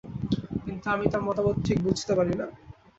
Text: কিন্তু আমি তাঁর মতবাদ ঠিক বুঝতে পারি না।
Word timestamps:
কিন্তু 0.63 0.85
আমি 0.89 1.05
তাঁর 1.11 1.23
মতবাদ 1.27 1.55
ঠিক 1.65 1.77
বুঝতে 1.85 2.13
পারি 2.17 2.33
না। 2.33 2.45